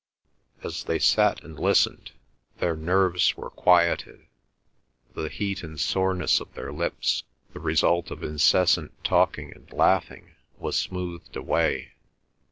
[0.63, 2.13] As they sat and listened,
[2.57, 4.25] their nerves were quieted;
[5.13, 7.21] the heat and soreness of their lips,
[7.53, 11.91] the result of incessant talking and laughing, was smoothed away.